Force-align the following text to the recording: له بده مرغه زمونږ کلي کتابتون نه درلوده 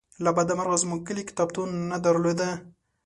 له 0.23 0.29
بده 0.37 0.53
مرغه 0.59 0.77
زمونږ 0.83 1.01
کلي 1.07 1.23
کتابتون 1.29 1.69
نه 1.91 1.97
درلوده 2.05 2.49